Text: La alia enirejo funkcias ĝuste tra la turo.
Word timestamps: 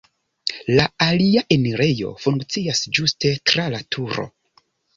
La 0.79 0.85
alia 1.07 1.43
enirejo 1.57 2.15
funkcias 2.25 2.83
ĝuste 2.99 3.35
tra 3.53 3.69
la 3.77 3.87
turo. 3.97 4.31